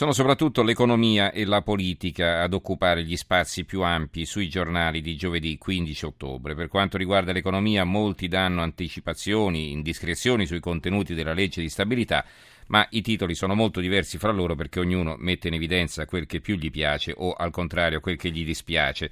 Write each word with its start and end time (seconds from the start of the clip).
Sono 0.00 0.12
soprattutto 0.12 0.62
l'economia 0.62 1.30
e 1.30 1.44
la 1.44 1.60
politica 1.60 2.40
ad 2.40 2.54
occupare 2.54 3.04
gli 3.04 3.18
spazi 3.18 3.66
più 3.66 3.82
ampi 3.82 4.24
sui 4.24 4.48
giornali 4.48 5.02
di 5.02 5.14
giovedì 5.14 5.58
15 5.58 6.06
ottobre. 6.06 6.54
Per 6.54 6.68
quanto 6.68 6.96
riguarda 6.96 7.32
l'economia, 7.32 7.84
molti 7.84 8.26
danno 8.26 8.62
anticipazioni, 8.62 9.72
indiscrezioni 9.72 10.46
sui 10.46 10.58
contenuti 10.58 11.12
della 11.12 11.34
legge 11.34 11.60
di 11.60 11.68
stabilità 11.68 12.24
ma 12.68 12.86
i 12.92 13.02
titoli 13.02 13.34
sono 13.34 13.54
molto 13.54 13.78
diversi 13.80 14.16
fra 14.16 14.32
loro 14.32 14.54
perché 14.54 14.80
ognuno 14.80 15.16
mette 15.18 15.48
in 15.48 15.54
evidenza 15.54 16.06
quel 16.06 16.24
che 16.24 16.40
più 16.40 16.56
gli 16.56 16.70
piace 16.70 17.12
o 17.14 17.32
al 17.32 17.50
contrario 17.50 18.00
quel 18.00 18.16
che 18.16 18.30
gli 18.30 18.42
dispiace. 18.42 19.10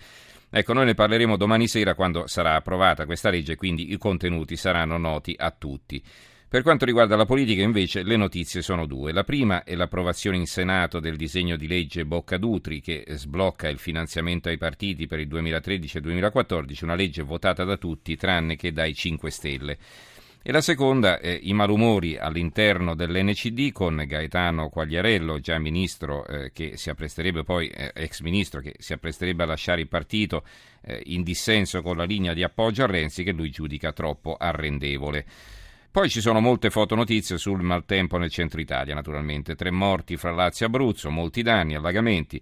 Ecco, 0.48 0.72
noi 0.72 0.86
ne 0.86 0.94
parleremo 0.94 1.36
domani 1.36 1.68
sera 1.68 1.94
quando 1.94 2.26
sarà 2.26 2.54
approvata 2.54 3.04
questa 3.04 3.28
legge, 3.28 3.56
quindi 3.56 3.92
i 3.92 3.98
contenuti 3.98 4.56
saranno 4.56 4.96
noti 4.96 5.34
a 5.36 5.50
tutti. 5.50 6.02
Per 6.50 6.62
quanto 6.62 6.86
riguarda 6.86 7.14
la 7.14 7.26
politica, 7.26 7.60
invece, 7.60 8.02
le 8.02 8.16
notizie 8.16 8.62
sono 8.62 8.86
due. 8.86 9.12
La 9.12 9.22
prima 9.22 9.64
è 9.64 9.74
l'approvazione 9.74 10.38
in 10.38 10.46
Senato 10.46 10.98
del 10.98 11.16
disegno 11.16 11.56
di 11.56 11.66
legge 11.66 12.06
Boccadutri 12.06 12.80
che 12.80 13.04
sblocca 13.06 13.68
il 13.68 13.76
finanziamento 13.76 14.48
ai 14.48 14.56
partiti 14.56 15.06
per 15.06 15.18
il 15.18 15.28
2013 15.28 15.98
e 15.98 16.00
2014, 16.00 16.84
una 16.84 16.94
legge 16.94 17.20
votata 17.20 17.64
da 17.64 17.76
tutti 17.76 18.16
tranne 18.16 18.56
che 18.56 18.72
dai 18.72 18.94
5 18.94 19.30
Stelle. 19.30 19.78
E 20.40 20.50
la 20.50 20.62
seconda 20.62 21.18
è 21.18 21.38
i 21.42 21.52
malumori 21.52 22.16
all'interno 22.16 22.94
dell'NCD 22.94 23.70
con 23.70 24.02
Gaetano 24.06 24.70
Quagliarello, 24.70 25.40
già 25.40 25.58
ministro 25.58 26.26
eh, 26.26 26.50
che 26.52 26.78
si 26.78 26.88
appresterebbe 26.88 27.42
poi, 27.42 27.68
eh, 27.68 27.92
ex 27.94 28.20
ministro 28.20 28.62
che 28.62 28.74
si 28.78 28.94
appresterebbe 28.94 29.42
a 29.42 29.46
lasciare 29.46 29.82
il 29.82 29.88
partito 29.88 30.44
eh, 30.80 31.02
in 31.06 31.22
dissenso 31.24 31.82
con 31.82 31.98
la 31.98 32.04
linea 32.04 32.32
di 32.32 32.42
appoggio 32.42 32.84
a 32.84 32.86
Renzi 32.86 33.22
che 33.22 33.32
lui 33.32 33.50
giudica 33.50 33.92
troppo 33.92 34.34
arrendevole. 34.38 35.26
Poi 35.90 36.10
ci 36.10 36.20
sono 36.20 36.40
molte 36.40 36.68
fotonotizie 36.70 37.38
sul 37.38 37.62
maltempo 37.62 38.18
nel 38.18 38.30
centro 38.30 38.60
Italia, 38.60 38.94
naturalmente. 38.94 39.54
Tre 39.54 39.70
morti 39.70 40.16
fra 40.16 40.30
Lazio 40.32 40.66
e 40.66 40.68
Abruzzo, 40.68 41.10
molti 41.10 41.42
danni, 41.42 41.74
allagamenti. 41.74 42.40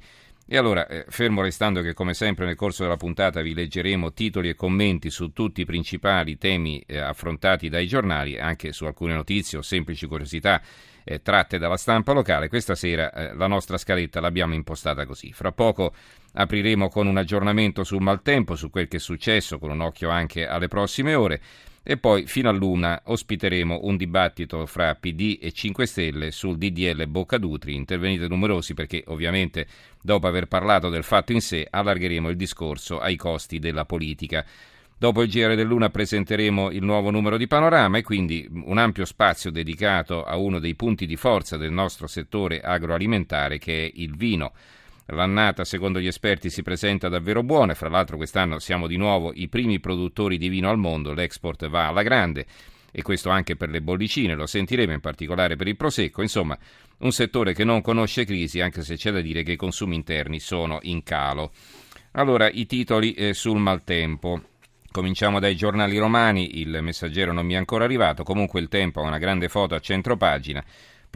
E 0.49 0.57
allora, 0.57 0.87
eh, 0.87 1.05
fermo 1.09 1.43
restando 1.43 1.81
che 1.81 1.93
come 1.93 2.15
sempre 2.15 2.45
nel 2.45 2.55
corso 2.55 2.85
della 2.85 2.97
puntata 2.97 3.41
vi 3.41 3.55
leggeremo 3.55 4.13
titoli 4.13 4.49
e 4.49 4.55
commenti 4.55 5.11
su 5.11 5.33
tutti 5.33 5.63
i 5.63 5.65
principali 5.65 6.39
temi 6.39 6.81
eh, 6.87 6.99
affrontati 6.99 7.69
dai 7.69 7.87
giornali, 7.89 8.39
anche 8.39 8.73
su 8.73 8.85
alcune 8.85 9.15
notizie 9.15 9.59
o 9.59 9.63
semplici 9.63 10.07
curiosità 10.07 10.61
eh, 11.03 11.21
tratte 11.21 11.59
dalla 11.59 11.77
stampa 11.77 12.13
locale, 12.13 12.49
questa 12.49 12.75
sera 12.75 13.33
la 13.35 13.47
nostra 13.47 13.77
scaletta 13.77 14.21
l'abbiamo 14.21 14.55
impostata 14.55 15.05
così. 15.07 15.33
Fra 15.33 15.51
poco 15.51 15.95
apriremo 16.33 16.89
con 16.89 17.07
un 17.07 17.17
aggiornamento 17.17 17.83
sul 17.83 18.03
maltempo, 18.03 18.55
su 18.55 18.71
quel 18.71 18.87
che 18.87 18.99
è 18.99 19.01
successo, 19.01 19.59
con 19.59 19.71
un 19.71 19.81
occhio 19.81 20.11
anche 20.11 20.47
alle 20.47 20.69
prossime 20.69 21.15
ore. 21.15 21.41
E 21.89 21.99
poi 21.99 22.27
fino 22.27 22.49
a 22.49 22.53
luna 22.53 23.01
ospiteremo 23.05 23.83
un 23.85 23.97
dibattito 23.97 24.67
fra 24.67 24.97
PD 24.97 25.39
e 25.41 25.53
5 25.53 25.87
Stelle 25.87 26.33
sul 26.33 26.59
DDL 26.59 27.07
Boccadutri. 27.07 27.77
Intervenite 27.77 28.27
numerosi 28.27 28.75
perché 28.75 29.05
ovviamente 29.07 29.69
dopo 30.03 30.27
aver 30.27 30.49
parlato 30.49 30.89
del 30.89 31.05
fatto 31.05 31.31
in 31.31 31.41
sé 31.41 31.65
allargheremo 31.71 32.29
il 32.29 32.35
discorso 32.35 32.99
ai 32.99 33.15
costi 33.15 33.61
della 33.61 33.85
politica. 33.85 34.45
Dopo 34.99 35.23
il 35.23 35.31
GR 35.31 35.55
del 35.55 35.69
Luna 35.69 35.89
presenteremo 35.89 36.73
il 36.73 36.83
nuovo 36.83 37.13
numero 37.13 37.37
di 37.37 37.47
Panorama 37.47 37.99
e 37.99 38.03
quindi 38.03 38.49
un 38.51 38.79
ampio 38.79 39.05
spazio 39.05 39.53
dedicato 39.53 40.25
a 40.25 40.37
uno 40.37 40.59
dei 40.59 40.75
punti 40.75 41.07
di 41.07 41.15
forza 41.15 41.57
del 41.57 41.71
nostro 41.71 42.09
settore 42.09 42.63
agroalimentare 42.63 43.59
che 43.59 43.85
è 43.87 43.93
il 43.95 44.17
vino. 44.17 44.55
L'annata, 45.07 45.65
secondo 45.65 46.01
gli 46.01 46.09
esperti, 46.09 46.51
si 46.51 46.63
presenta 46.63 47.09
davvero 47.09 47.43
buona. 47.43 47.75
Fra 47.75 47.89
l'altro, 47.89 48.17
quest'anno 48.17 48.59
siamo 48.59 48.87
di 48.87 48.97
nuovo 48.97 49.33
i 49.35 49.49
primi 49.49 49.79
produttori 49.79 50.37
di 50.37 50.49
vino 50.49 50.69
al 50.69 50.79
mondo. 50.79 51.13
L'export 51.13 51.69
va 51.69 51.89
alla 51.89 52.03
grande 52.03 52.47
e 52.91 53.03
questo 53.03 53.29
anche 53.29 53.57
per 53.57 53.69
le 53.69 53.83
bollicine, 53.83 54.35
lo 54.35 54.47
sentiremo 54.47 54.93
in 54.93 55.01
particolare 55.01 55.55
per 55.55 55.69
il 55.69 55.77
prosecco. 55.77 56.23
Insomma, 56.23 56.59
un 56.99 57.13
settore 57.13 57.53
che 57.53 57.63
non 57.63 57.83
conosce 57.83 58.25
crisi, 58.25 58.61
anche 58.61 58.83
se 58.83 58.97
c'è 58.97 59.13
da 59.13 59.21
dire 59.21 59.43
che 59.43 59.53
i 59.53 59.57
consumi 59.57 59.95
interni 59.95 60.41
sono 60.41 60.79
in 60.83 61.03
calo. 61.03 61.53
Allora, 62.13 62.49
i 62.51 62.65
titoli 62.65 63.13
eh, 63.13 63.35
sul 63.35 63.59
maltempo. 63.59 64.41
Cominciamo 64.91 65.41
dai 65.41 65.55
giornali 65.55 65.99
romani, 65.99 66.59
il 66.59 66.79
messaggero 66.81 67.35
non 67.35 67.45
mi 67.45 67.53
è 67.53 67.59
ancora 67.59 67.85
arrivato, 67.85 68.23
comunque 68.25 68.61
il 68.61 68.69
tempo 68.69 69.03
ha 69.03 69.07
una 69.07 69.19
grande 69.19 69.51
foto 69.51 69.75
a 69.75 69.81
centro 69.81 70.17
pagina. 70.17 70.65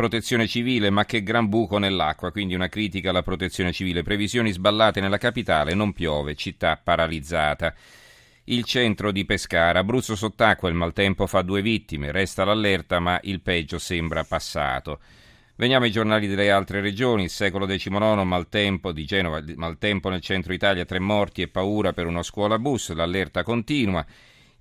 Protezione 0.01 0.47
civile, 0.47 0.89
ma 0.89 1.05
che 1.05 1.23
gran 1.23 1.51
buco 1.51 1.77
nell'acqua, 1.77 2.33
quindi 2.33 2.55
una 2.55 2.71
critica 2.71 3.11
alla 3.11 3.23
protezione 3.23 3.71
civile. 3.71 4.03
Previsioni 4.03 4.51
sballate 4.51 4.99
nella 4.99 5.19
capitale, 5.19 5.75
non 5.75 5.93
piove, 5.93 6.35
città 6.37 6.81
paralizzata. 6.83 7.75
Il 8.45 8.65
centro 8.65 9.13
di 9.13 9.27
Pescara, 9.27 9.81
Abruzzo 9.81 10.17
sott'acqua, 10.17 10.71
il 10.71 10.75
maltempo 10.75 11.27
fa 11.27 11.43
due 11.43 11.61
vittime, 11.61 12.13
resta 12.13 12.45
l'allerta, 12.45 12.99
ma 12.99 13.21
il 13.25 13.43
peggio 13.43 13.79
sembra 13.79 14.25
passato. 14.25 15.01
Veniamo 15.57 15.85
ai 15.85 15.91
giornali 15.91 16.27
delle 16.27 16.51
altre 16.51 16.81
regioni, 16.81 17.25
il 17.25 17.29
secolo 17.29 17.67
XIX, 17.67 18.23
maltempo 18.25 18.93
di 18.93 19.05
Genova, 19.05 19.45
maltempo 19.57 20.09
nel 20.09 20.23
centro 20.23 20.55
Italia, 20.55 20.87
tre 20.87 20.99
morti 20.99 21.43
e 21.43 21.49
paura 21.49 21.93
per 21.93 22.07
una 22.07 22.23
scuola 22.23 22.59
bus, 22.59 22.91
l'allerta 22.95 23.43
continua 23.43 24.07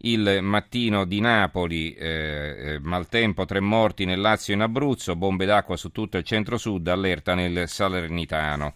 il 0.01 0.39
mattino 0.41 1.05
di 1.05 1.19
Napoli, 1.19 1.93
eh, 1.93 2.55
eh, 2.57 2.79
maltempo, 2.79 3.45
tre 3.45 3.59
morti 3.59 4.05
nel 4.05 4.21
Lazio 4.21 4.53
e 4.53 4.55
in 4.55 4.61
Abruzzo, 4.61 5.15
bombe 5.15 5.45
d'acqua 5.45 5.75
su 5.75 5.91
tutto 5.91 6.17
il 6.17 6.23
centro-sud, 6.23 6.87
allerta 6.87 7.33
nel 7.33 7.67
Salernitano. 7.67 8.75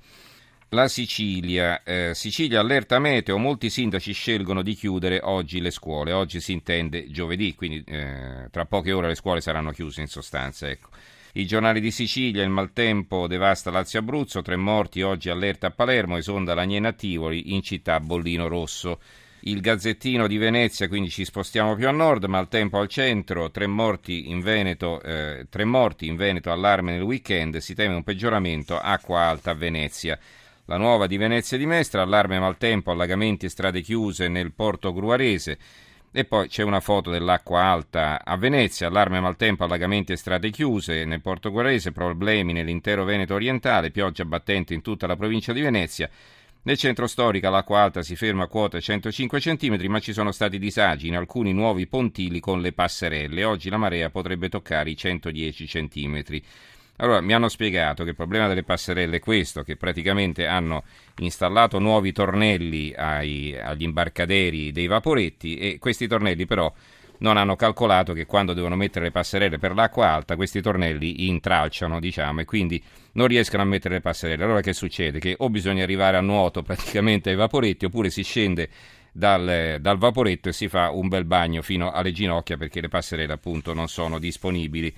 La 0.70 0.88
Sicilia, 0.88 1.84
eh, 1.84 2.12
Sicilia 2.16 2.60
allerta 2.60 2.98
meteo, 2.98 3.38
molti 3.38 3.70
sindaci 3.70 4.12
scelgono 4.12 4.64
di 4.64 4.74
chiudere 4.74 5.20
oggi 5.22 5.62
le 5.62 5.70
scuole, 5.70 6.12
oggi 6.12 6.42
si 6.42 6.52
intende 6.52 7.10
giovedì, 7.12 7.54
quindi 7.54 7.84
eh, 7.86 8.48
tra 8.50 8.66
poche 8.66 8.92
ore 8.92 9.08
le 9.08 9.16
scuole 9.16 9.40
saranno 9.40 9.72
chiuse 9.72 10.02
in 10.02 10.08
sostanza. 10.08 10.68
Ecco. 10.68 10.90
I 11.34 11.46
giornali 11.46 11.80
di 11.80 11.92
Sicilia, 11.92 12.44
il 12.44 12.50
maltempo 12.50 13.28
devasta 13.28 13.72
Lazio 13.72 14.00
Abruzzo, 14.00 14.42
tre 14.42 14.56
morti 14.56 15.02
oggi 15.04 15.30
allerta 15.30 15.68
a 15.68 15.72
Palermo, 15.72 16.18
esonda 16.18 16.54
l'Agnena 16.56 16.92
Tivoli, 16.92 17.54
in 17.54 17.62
città 17.62 18.00
Bollino 18.00 18.48
Rosso 18.48 19.00
il 19.46 19.60
Gazzettino 19.60 20.28
di 20.28 20.38
Venezia, 20.38 20.88
quindi 20.88 21.10
ci 21.10 21.26
spostiamo 21.26 21.76
più 21.76 21.88
a 21.88 21.92
nord, 21.92 22.26
ma 22.26 22.38
al 22.38 22.48
tempo 22.48 22.80
al 22.80 22.88
centro, 22.88 23.52
tre 23.52 23.68
morti 23.68 24.30
in 24.30 24.40
Veneto, 24.40 25.02
eh, 25.02 25.48
tre 25.50 25.66
morti 25.66 26.08
in 26.08 26.16
Veneto 26.16 26.52
allarme 26.52 26.94
nel 26.94 27.02
weekend, 27.02 27.58
si 27.58 27.74
teme 27.74 27.96
un 27.96 28.04
peggioramento, 28.04 28.78
acqua 28.80 29.22
alta 29.22 29.52
a 29.52 29.56
Venezia. 29.56 30.18
La 30.66 30.78
nuova 30.78 31.08
di 31.08 31.18
Venezia 31.18 31.58
di 31.58 31.66
Mestra, 31.66 32.04
allarme 32.04 32.40
maltempo, 32.40 32.92
allagamenti 32.92 33.46
e 33.46 33.50
strade 33.50 33.82
chiuse 33.82 34.30
nel 34.30 34.54
porto 34.54 34.94
gruarese. 34.94 35.58
E 36.16 36.26
poi 36.26 36.48
c'è 36.48 36.64
una 36.64 36.80
foto 36.80 37.10
dell'acqua 37.10 37.64
alta 37.64 38.24
a 38.24 38.38
Venezia, 38.38 38.88
allarme 38.88 39.20
maltempo, 39.20 39.66
allagamenti 39.66 40.14
e 40.14 40.16
strade 40.16 40.52
chiuse 40.52 41.04
nel 41.04 41.22
porto 41.22 41.52
gruarese, 41.52 41.92
problemi 41.92 42.54
nell'intero 42.54 43.04
Veneto 43.04 43.34
orientale, 43.34 43.92
pioggia 43.92 44.24
battente 44.24 44.74
in 44.74 44.82
tutta 44.82 45.08
la 45.08 45.18
provincia 45.18 45.52
di 45.52 45.62
Venezia. 45.62 46.10
Nel 46.66 46.78
centro 46.78 47.08
storico 47.08 47.50
l'acqua 47.50 47.82
alta 47.82 48.04
si 48.04 48.16
ferma 48.16 48.46
a 48.46 48.48
quota 48.48 48.80
105 48.80 49.38
cm, 49.38 49.86
ma 49.88 50.00
ci 50.00 50.14
sono 50.14 50.32
stati 50.32 50.58
disagi 50.58 51.08
in 51.10 51.18
alcuni 51.18 51.52
nuovi 51.52 51.88
pontili 51.88 52.40
con 52.40 52.62
le 52.62 52.72
passerelle. 52.72 53.44
Oggi 53.44 53.70
la 53.70 53.76
marea 53.76 54.10
potrebbe 54.10 54.48
toccare 54.48 54.90
i 54.90 54.96
110 54.96 55.66
cm. 55.66 56.24
Allora, 56.98 57.20
mi 57.20 57.34
hanno 57.34 57.50
spiegato 57.50 58.04
che 58.04 58.12
il 58.12 58.16
problema 58.16 58.48
delle 58.48 58.64
passerelle 58.64 59.18
è 59.18 59.20
questo, 59.20 59.64
che 59.64 59.76
praticamente 59.76 60.48
hanno 60.48 60.86
installato 61.18 61.80
nuovi 61.80 62.14
tornelli 62.14 62.94
ai, 62.96 63.60
agli 63.60 63.84
imbarcaderi 63.84 64.72
dei 64.72 64.88
vaporetti 64.88 65.58
e 65.58 65.80
questi 65.80 66.08
tornelli 66.08 66.46
però 66.46 66.74
non 67.20 67.38
hanno 67.38 67.56
calcolato 67.56 68.14
che 68.14 68.26
quando 68.26 68.54
devono 68.54 68.76
mettere 68.76 69.06
le 69.06 69.12
passerelle 69.12 69.58
per 69.58 69.74
l'acqua 69.74 70.10
alta 70.10 70.36
questi 70.36 70.62
tornelli 70.62 71.28
intralciano, 71.28 72.00
diciamo, 72.00 72.42
e 72.42 72.46
quindi 72.46 72.82
non 73.14 73.28
riescono 73.28 73.62
a 73.62 73.66
mettere 73.66 73.96
le 73.96 74.02
passerelle. 74.02 74.44
Allora 74.44 74.62
che 74.62 74.74
succede? 74.74 75.20
Che 75.20 75.36
o 75.38 75.50
bisogna 75.50 75.84
arrivare 75.84 76.18
a 76.18 76.22
nuoto 76.22 76.62
praticamente 76.64 77.30
ai 77.30 77.36
vaporetti 77.36 77.86
oppure 77.86 78.10
si 78.10 78.24
scende 78.24 78.70
dal, 79.12 79.78
dal, 79.80 79.98
vaporetto 79.98 80.50
e 80.50 80.54
si 80.54 80.68
fa 80.68 80.90
un 80.90 81.08
bel 81.08 81.26
bagno 81.26 81.62
fino 81.62 81.92
alle 81.92 82.12
ginocchia 82.12 82.58
perché 82.58 82.82
le 82.82 82.90
passerelle 82.90 83.34
appunto 83.34 83.74
non 83.74 83.88
sono 83.88 84.20
disponibili. 84.20 84.94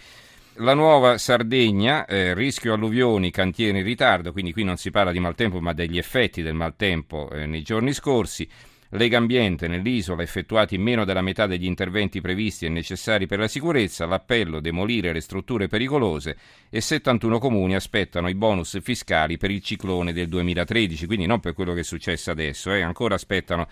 La 0.60 0.74
nuova 0.74 1.18
Sardegna, 1.18 2.06
eh, 2.06 2.34
rischio 2.34 2.74
alluvioni, 2.74 3.30
cantiere 3.30 3.80
in 3.80 3.84
ritardo, 3.84 4.32
quindi 4.32 4.54
qui 4.54 4.64
non 4.64 4.78
si 4.78 4.90
parla 4.90 5.12
di 5.12 5.20
maltempo 5.20 5.60
ma 5.60 5.74
degli 5.74 5.98
effetti 5.98 6.42
del 6.42 6.54
maltempo 6.54 7.30
eh, 7.30 7.46
nei 7.46 7.62
giorni 7.62 7.92
scorsi. 7.92 8.48
Lega 8.96 9.18
Ambiente 9.18 9.68
nell'isola 9.68 10.24
effettuati 10.24 10.78
meno 10.78 11.06
della 11.06 11.22
metà 11.22 11.48
degli 11.48 11.66
interventi 11.66 12.22
previsti 12.22 12.66
e 12.66 12.70
necessari 12.70 13.28
per 13.28 13.40
la 13.40 13.48
sicurezza, 13.48 14.06
l'appello 14.06 14.60
demolire 14.60 15.14
le 15.14 15.22
strutture 15.22 15.68
pericolose 15.68 16.38
e 16.70 16.82
71 16.82 17.40
comuni 17.40 17.76
aspettano 17.76 18.30
i 18.30 18.36
bonus 18.36 18.80
fiscali 18.82 19.38
per 19.38 19.52
il 19.52 19.62
ciclone 19.62 20.14
del 20.14 20.28
2013, 20.28 21.06
quindi 21.06 21.26
non 21.26 21.40
per 21.40 21.54
quello 21.54 21.74
che 21.74 21.82
è 21.82 21.84
successo 21.84 22.32
adesso, 22.32 22.72
eh, 22.72 22.82
ancora 22.82 23.16
aspettano 23.16 23.68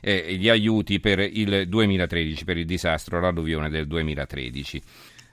eh, 0.00 0.36
gli 0.36 0.48
aiuti 0.48 1.00
per 1.00 1.18
il 1.18 1.68
2013, 1.68 2.44
per 2.44 2.56
il 2.56 2.66
disastro, 2.66 3.20
l'alluvione 3.20 3.68
del 3.68 3.86
2013. 3.86 4.82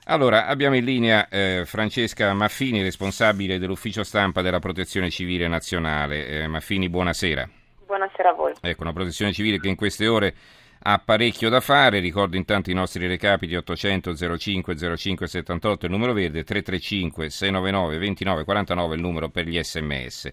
Allora, 0.04 0.46
abbiamo 0.46 0.76
in 0.76 0.84
linea 0.84 1.28
eh, 1.28 1.64
Francesca 1.66 2.32
Maffini, 2.32 2.82
responsabile 2.82 3.58
dell'ufficio 3.58 4.02
stampa 4.02 4.40
della 4.40 4.58
Protezione 4.58 5.10
Civile 5.10 5.48
Nazionale. 5.48 6.26
Eh, 6.26 6.46
Maffini, 6.46 6.88
buonasera. 6.88 7.57
Buonasera 7.88 8.28
a 8.28 8.32
voi. 8.34 8.52
Ecco, 8.60 8.82
una 8.82 8.92
protezione 8.92 9.32
civile 9.32 9.58
che 9.58 9.68
in 9.68 9.74
queste 9.74 10.06
ore 10.06 10.34
ha 10.82 11.00
parecchio 11.02 11.48
da 11.48 11.60
fare. 11.60 12.00
Ricordo 12.00 12.36
intanto 12.36 12.70
i 12.70 12.74
nostri 12.74 13.06
recapiti 13.06 13.56
800 13.56 14.14
05 14.36 14.96
05 14.96 15.26
78 15.26 15.86
il 15.86 15.92
numero 15.92 16.12
verde, 16.12 16.44
335 16.44 17.30
699 17.30 17.98
29 17.98 18.44
49 18.44 18.94
il 18.94 19.00
numero 19.00 19.30
per 19.30 19.46
gli 19.46 19.58
sms. 19.58 20.32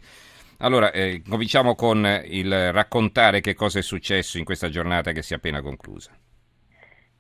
Allora, 0.60 0.92
eh, 0.92 1.22
cominciamo 1.26 1.76
con 1.76 2.06
il 2.26 2.74
raccontare 2.74 3.40
che 3.40 3.54
cosa 3.54 3.80
è 3.80 3.82
successo 3.82 4.38
in 4.38 4.44
questa 4.44 4.68
giornata 4.68 5.14
che 5.14 5.22
si 5.22 5.32
è 5.32 5.38
appena 5.38 5.62
conclusa. 5.62 6.12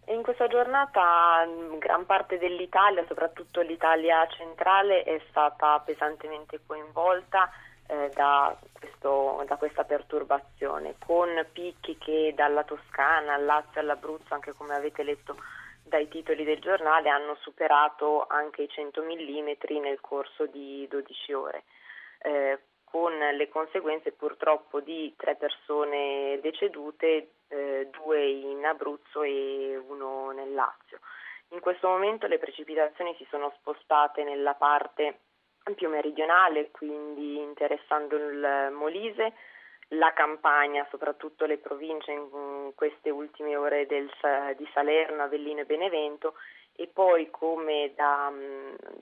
In 0.08 0.22
questa 0.22 0.48
giornata 0.48 1.46
gran 1.80 2.06
parte 2.06 2.38
dell'Italia, 2.38 3.06
soprattutto 3.08 3.62
l'Italia 3.62 4.28
centrale, 4.28 5.04
è 5.04 5.18
stata 5.30 5.80
pesantemente 5.80 6.60
coinvolta 6.66 7.50
eh, 7.88 8.10
da, 8.14 8.58
questo, 8.72 9.44
da, 9.48 9.58
questa 9.58 9.84
perturbazione, 9.84 10.96
con 11.00 11.30
picchi 11.52 11.98
che 11.98 12.34
dalla 12.36 12.64
Toscana 12.64 13.34
al 13.34 13.46
Lazio 13.46 13.82
all'Abruzzo, 13.82 14.34
anche 14.34 14.54
come 14.54 14.74
avete 14.74 15.04
letto 15.04 15.36
dai 15.84 16.08
titoli 16.08 16.44
del 16.44 16.60
giornale, 16.60 17.10
hanno 17.10 17.36
superato 17.42 18.26
anche 18.28 18.64
i 18.64 18.70
100 18.70 19.04
mm 19.04 19.80
nel 19.82 20.02
corso 20.02 20.48
di 20.48 20.88
12 20.90 21.34
ore. 21.34 21.64
Eh, 22.20 22.60
con 22.84 23.12
le 23.18 23.50
conseguenze 23.50 24.14
purtroppo 24.14 24.80
di 24.80 25.14
tre 25.18 25.36
persone 25.36 26.40
decedute, 26.42 27.32
eh, 27.50 27.90
due 27.92 28.26
in 28.26 28.66
Abruzzo 28.66 29.22
e 29.22 29.76
uno 29.88 30.32
nel 30.32 30.54
Lazio. 30.54 31.00
In 31.50 31.60
questo 31.60 31.88
momento 31.88 32.26
le 32.26 32.40
precipitazioni 32.40 33.14
si 33.18 33.28
sono 33.30 33.54
spostate 33.60 34.24
nella 34.24 34.54
parte 34.54 35.20
più 35.74 35.90
meridionale, 35.90 36.70
quindi 36.70 37.38
interessando 37.38 38.16
il 38.16 38.70
Molise, 38.72 39.34
la 39.90 40.14
Campania, 40.14 40.86
soprattutto 40.90 41.46
le 41.46 41.58
province 41.58 42.12
in 42.12 42.72
queste 42.76 43.10
ultime 43.10 43.56
ore 43.56 43.86
del, 43.88 44.10
di 44.58 44.68
Salerno, 44.74 45.24
Avellino 45.24 45.62
e 45.62 45.66
Benevento 45.66 46.36
e 46.78 46.88
poi 46.88 47.30
come 47.30 47.94
da, 47.96 48.32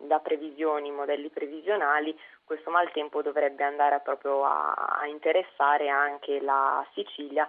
da, 0.02 0.20
previsioni, 0.20 0.92
modelli 0.92 1.30
previsionali, 1.30 2.18
questo 2.44 2.70
maltempo 2.70 3.22
dovrebbe 3.22 3.64
andare 3.64 4.00
proprio 4.02 4.46
a, 4.46 4.74
a 4.74 5.08
interessare 5.08 5.90
anche 5.90 6.40
la 6.40 6.86
Sicilia, 6.94 7.48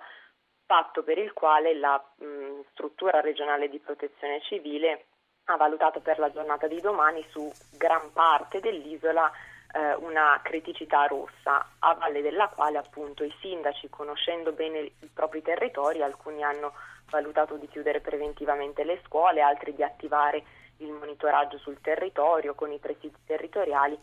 fatto 0.64 1.02
per 1.02 1.19
il 1.19 1.34
quale 1.34 1.75
la 1.75 2.02
mh, 2.16 2.62
struttura 2.70 3.20
regionale 3.20 3.69
di 3.69 3.78
protezione 3.78 4.40
civile 4.43 5.05
ha 5.46 5.56
valutato 5.56 6.00
per 6.00 6.19
la 6.19 6.31
giornata 6.31 6.67
di 6.67 6.81
domani 6.81 7.25
su 7.31 7.50
gran 7.76 8.12
parte 8.12 8.61
dell'isola 8.61 9.31
eh, 9.75 9.94
una 9.96 10.41
criticità 10.43 11.06
rossa, 11.06 11.67
a 11.81 11.94
valle 11.94 12.23
della 12.23 12.49
quale 12.49 12.79
appunto 12.79 13.25
i 13.25 13.35
sindaci, 13.41 13.91
conoscendo 13.91 14.52
bene 14.52 14.79
i 14.79 15.11
propri 15.12 15.43
territori, 15.43 16.02
alcuni 16.02 16.43
hanno 16.43 16.73
valutato 17.11 17.56
di 17.56 17.69
chiudere 17.69 18.00
preventivamente 18.00 18.85
le 18.85 19.00
scuole, 19.05 19.43
altri 19.43 19.75
di 19.75 19.82
attivare 19.82 20.43
il 20.79 20.91
monitoraggio 20.91 21.58
sul 21.58 21.81
territorio 21.81 22.55
con 22.55 22.73
i 22.73 22.79
presidi 22.79 23.14
territoriali 23.26 23.99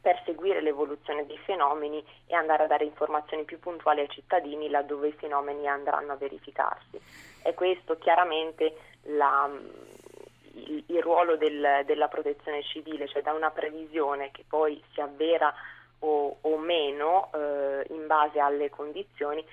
per 0.00 0.20
seguire 0.24 0.60
l'evoluzione 0.60 1.24
dei 1.26 1.38
fenomeni 1.38 2.04
e 2.26 2.34
andare 2.34 2.64
a 2.64 2.66
dare 2.66 2.84
informazioni 2.84 3.44
più 3.44 3.60
puntuali 3.60 4.00
ai 4.00 4.08
cittadini 4.08 4.68
laddove 4.68 5.08
i 5.08 5.12
fenomeni 5.12 5.68
andranno 5.68 6.12
a 6.12 6.16
verificarsi. 6.16 7.00
È 7.40 7.54
questo 7.54 7.96
chiaramente 7.98 8.76
la, 9.02 9.48
il, 10.54 10.84
il 10.86 11.02
ruolo 11.02 11.36
del, 11.36 11.82
della 11.86 12.08
protezione 12.08 12.62
civile, 12.62 13.08
cioè 13.08 13.22
da 13.22 13.32
una 13.32 13.50
previsione 13.50 14.30
che 14.32 14.44
poi 14.46 14.82
si 14.92 15.00
avvera 15.00 15.52
o, 16.00 16.38
o 16.40 16.58
meno 16.58 17.30
eh, 17.32 17.86
in 17.90 18.06
base 18.06 18.40
alle 18.40 18.70
condizioni, 18.70 19.44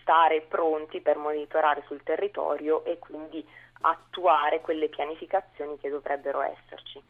stare 0.00 0.42
pronti 0.42 1.00
per 1.00 1.16
monitorare 1.16 1.82
sul 1.86 2.02
territorio 2.02 2.84
e 2.84 2.98
quindi 2.98 3.44
attuare 3.80 4.60
quelle 4.60 4.88
pianificazioni 4.88 5.78
che 5.78 5.88
dovrebbero 5.88 6.42
esserci. 6.42 7.02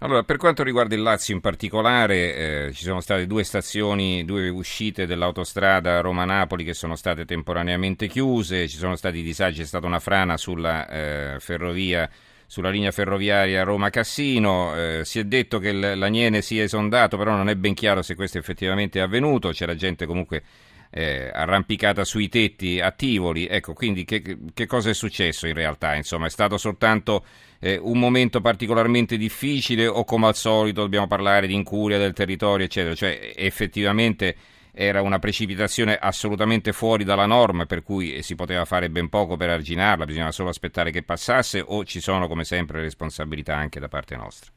Allora, 0.00 0.22
per 0.24 0.36
quanto 0.36 0.62
riguarda 0.62 0.94
il 0.94 1.00
Lazio 1.00 1.34
in 1.34 1.40
particolare, 1.40 2.34
eh, 2.66 2.72
ci 2.72 2.84
sono 2.84 3.00
state 3.00 3.26
due 3.26 3.44
stazioni, 3.44 4.26
due 4.26 4.50
uscite 4.50 5.06
dell'autostrada 5.06 6.02
Roma-Napoli 6.02 6.64
che 6.64 6.74
sono 6.74 6.96
state 6.96 7.24
temporaneamente 7.24 8.06
chiuse, 8.06 8.68
ci 8.68 8.76
sono 8.76 8.94
stati 8.96 9.22
disagi, 9.22 9.60
c'è 9.60 9.66
stata 9.66 9.86
una 9.86 9.98
frana 9.98 10.36
sulla 10.36 10.86
eh, 10.86 11.40
ferrovia 11.40 12.08
sulla 12.46 12.70
linea 12.70 12.90
ferroviaria 12.90 13.62
Roma-Cassino. 13.62 14.76
Eh, 14.76 15.04
si 15.04 15.18
è 15.18 15.24
detto 15.24 15.58
che 15.58 15.72
l'Aniene 15.72 16.42
sia 16.42 16.62
esondato, 16.62 17.16
però 17.16 17.34
non 17.34 17.48
è 17.48 17.56
ben 17.56 17.74
chiaro 17.74 18.02
se 18.02 18.14
questo 18.14 18.38
effettivamente 18.38 18.98
è 18.98 19.02
avvenuto. 19.02 19.50
C'era 19.50 19.74
gente 19.74 20.06
comunque 20.06 20.42
eh, 20.90 21.30
arrampicata 21.32 22.04
sui 22.04 22.28
tetti 22.28 22.80
a 22.80 22.90
Tivoli. 22.90 23.46
Ecco, 23.46 23.72
quindi 23.72 24.04
che, 24.04 24.38
che, 24.54 24.66
cosa 24.66 24.90
è 24.90 24.94
successo 24.94 25.46
in 25.46 25.54
realtà? 25.54 25.94
Insomma, 25.94 26.26
è 26.26 26.30
stato 26.30 26.56
soltanto 26.56 27.24
eh, 27.58 27.76
un 27.76 27.98
momento 27.98 28.40
particolarmente 28.40 29.16
difficile 29.16 29.86
o 29.86 30.04
come 30.04 30.26
al 30.26 30.36
solito 30.36 30.82
dobbiamo 30.82 31.06
parlare 31.06 31.46
di 31.46 31.54
incuria 31.54 31.98
del 31.98 32.12
territorio, 32.12 32.64
eccetera? 32.64 32.94
Cioè, 32.94 33.32
effettivamente 33.36 34.34
era 34.78 35.00
una 35.00 35.18
precipitazione 35.18 35.96
assolutamente 35.96 36.72
fuori 36.72 37.02
dalla 37.02 37.24
norma, 37.24 37.64
per 37.64 37.82
cui 37.82 38.22
si 38.22 38.34
poteva 38.34 38.66
fare 38.66 38.90
ben 38.90 39.08
poco 39.08 39.38
per 39.38 39.48
arginarla, 39.48 40.04
bisognava 40.04 40.32
solo 40.32 40.50
aspettare 40.50 40.90
che 40.90 41.02
passasse 41.02 41.64
o 41.66 41.82
ci 41.84 41.98
sono 42.00 42.28
come 42.28 42.44
sempre 42.44 42.82
responsabilità 42.82 43.56
anche 43.56 43.80
da 43.80 43.88
parte 43.88 44.16
nostra? 44.16 44.52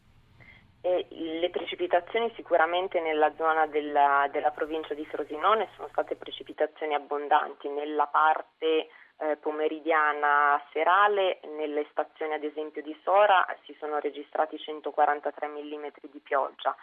E 0.81 1.07
le 1.09 1.49
precipitazioni 1.49 2.31
sicuramente 2.35 2.99
nella 2.99 3.33
zona 3.37 3.65
della, 3.67 4.27
della, 4.29 4.51
provincia 4.51 4.93
di 4.93 5.05
Frosinone 5.05 5.69
sono 5.75 5.87
state 5.89 6.15
precipitazioni 6.15 6.93
abbondanti, 6.95 7.69
nella 7.69 8.07
parte 8.07 8.87
eh, 9.19 9.37
pomeridiana 9.39 10.61
serale, 10.73 11.39
nelle 11.57 11.85
stazioni 11.91 12.33
ad 12.33 12.43
esempio 12.43 12.81
di 12.81 12.95
Sora 13.03 13.45
si 13.65 13.73
sono 13.79 13.99
registrati 13.99 14.57
143 14.57 15.47
mm 15.47 15.85
di 16.11 16.19
pioggia, 16.19 16.75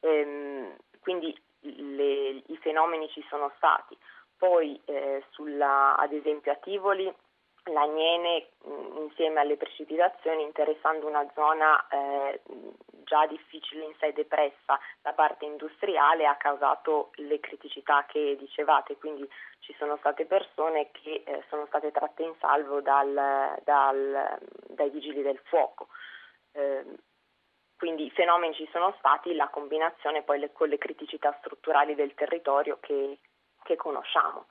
ehm, 0.00 0.76
quindi 1.00 1.34
le, 1.62 2.42
i 2.46 2.56
fenomeni 2.60 3.08
ci 3.08 3.24
sono 3.28 3.52
stati. 3.56 3.96
Poi 4.36 4.80
eh, 4.84 5.24
sulla, 5.30 5.96
ad 5.96 6.12
esempio 6.12 6.52
a 6.52 6.56
Tivoli 6.56 7.12
l'Aniene 7.66 8.48
mm, 8.66 8.96
insieme 8.96 9.40
alle 9.40 9.56
precipitazioni 9.56 10.42
interessando 10.42 11.06
una 11.06 11.24
zona 11.34 11.86
eh, 11.88 12.40
già 13.04 13.26
difficile 13.26 13.84
in 13.84 13.94
sé 14.00 14.12
depressa 14.12 14.78
da 15.00 15.12
parte 15.12 15.44
industriale 15.44 16.26
ha 16.26 16.36
causato 16.36 17.10
le 17.16 17.38
criticità 17.38 18.04
che 18.06 18.36
dicevate, 18.38 18.96
quindi 18.96 19.28
ci 19.60 19.74
sono 19.78 19.96
state 19.98 20.24
persone 20.24 20.90
che 20.90 21.22
eh, 21.24 21.44
sono 21.48 21.66
state 21.66 21.92
tratte 21.92 22.22
in 22.22 22.34
salvo 22.40 22.80
dal, 22.80 23.60
dal, 23.64 24.38
dai 24.66 24.90
vigili 24.90 25.22
del 25.22 25.38
fuoco. 25.44 25.88
Eh, 26.52 26.84
quindi 27.82 28.04
i 28.04 28.10
fenomeni 28.10 28.54
ci 28.54 28.68
sono 28.70 28.94
stati, 28.98 29.34
la 29.34 29.48
combinazione 29.48 30.22
poi 30.22 30.38
le, 30.38 30.52
con 30.52 30.68
le 30.68 30.78
criticità 30.78 31.36
strutturali 31.40 31.96
del 31.96 32.14
territorio 32.14 32.78
che, 32.80 33.18
che 33.64 33.74
conosciamo. 33.74 34.46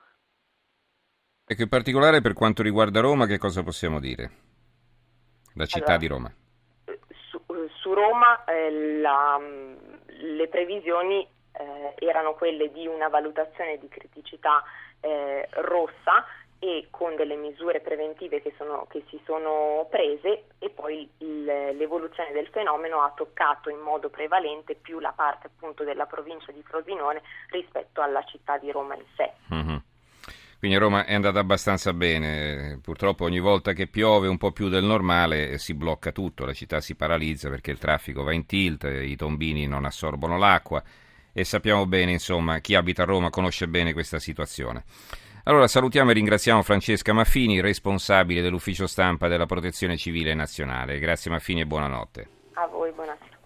Ecco, 1.46 1.62
in 1.62 1.68
particolare 1.70 2.20
per 2.20 2.34
quanto 2.34 2.62
riguarda 2.62 3.00
Roma, 3.00 3.24
che 3.24 3.38
cosa 3.38 3.62
possiamo 3.62 4.00
dire? 4.00 4.30
La 5.54 5.64
città 5.64 5.94
allora, 5.94 5.96
di 5.96 6.06
Roma. 6.08 6.34
Su, 7.30 7.42
su 7.80 7.94
Roma 7.94 8.44
eh, 8.44 9.00
la, 9.00 9.40
le 9.40 10.48
previsioni 10.48 11.26
eh, 11.52 11.94
erano 12.04 12.34
quelle 12.34 12.70
di 12.70 12.86
una 12.86 13.08
valutazione 13.08 13.78
di 13.78 13.88
criticità 13.88 14.62
eh, 15.00 15.48
rossa 15.52 16.26
con 17.12 17.16
delle 17.16 17.36
misure 17.36 17.80
preventive 17.80 18.40
che, 18.42 18.52
sono, 18.56 18.86
che 18.88 19.04
si 19.08 19.20
sono 19.24 19.86
prese 19.90 20.44
e 20.58 20.70
poi 20.70 21.08
il, 21.18 21.44
l'evoluzione 21.44 22.32
del 22.32 22.48
fenomeno 22.48 23.02
ha 23.02 23.12
toccato 23.14 23.70
in 23.70 23.78
modo 23.78 24.08
prevalente 24.08 24.74
più 24.74 24.98
la 24.98 25.12
parte 25.12 25.48
appunto 25.48 25.84
della 25.84 26.06
provincia 26.06 26.52
di 26.52 26.62
Frosinone 26.62 27.22
rispetto 27.50 28.00
alla 28.00 28.22
città 28.24 28.58
di 28.58 28.70
Roma 28.70 28.94
in 28.94 29.04
sé. 29.16 29.32
Mm-hmm. 29.54 29.76
Quindi 30.58 30.78
Roma 30.78 31.04
è 31.04 31.14
andata 31.14 31.40
abbastanza 31.40 31.92
bene, 31.92 32.78
purtroppo 32.80 33.24
ogni 33.24 33.40
volta 33.40 33.72
che 33.72 33.88
piove 33.88 34.28
un 34.28 34.38
po' 34.38 34.52
più 34.52 34.68
del 34.68 34.84
normale 34.84 35.58
si 35.58 35.74
blocca 35.74 36.12
tutto, 36.12 36.46
la 36.46 36.52
città 36.52 36.80
si 36.80 36.94
paralizza 36.94 37.48
perché 37.48 37.72
il 37.72 37.78
traffico 37.78 38.22
va 38.22 38.32
in 38.32 38.46
tilt, 38.46 38.84
i 38.84 39.16
tombini 39.16 39.66
non 39.66 39.84
assorbono 39.84 40.38
l'acqua 40.38 40.80
e 41.32 41.42
sappiamo 41.42 41.84
bene, 41.86 42.12
insomma, 42.12 42.60
chi 42.60 42.76
abita 42.76 43.02
a 43.02 43.06
Roma 43.06 43.28
conosce 43.28 43.66
bene 43.66 43.92
questa 43.92 44.20
situazione. 44.20 44.84
Allora 45.44 45.66
salutiamo 45.66 46.10
e 46.10 46.14
ringraziamo 46.14 46.62
Francesca 46.62 47.12
Maffini, 47.12 47.60
responsabile 47.60 48.42
dell'ufficio 48.42 48.86
stampa 48.86 49.26
della 49.26 49.46
Protezione 49.46 49.96
Civile 49.96 50.34
Nazionale. 50.34 51.00
Grazie 51.00 51.32
Maffini 51.32 51.62
e 51.62 51.66
buonanotte. 51.66 52.28
A 52.52 52.66
voi, 52.68 52.92
buonasera. 52.92 53.40